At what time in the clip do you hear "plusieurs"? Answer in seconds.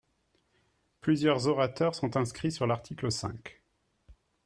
1.01-1.45